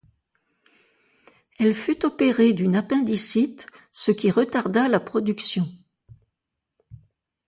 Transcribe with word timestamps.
Elle 1.59 1.75
fut 1.75 2.07
opérée 2.07 2.53
d'une 2.53 2.75
appendicite, 2.75 3.67
ce 3.91 4.09
qui 4.11 4.31
retarda 4.31 4.87
la 4.87 4.99
production. 4.99 5.69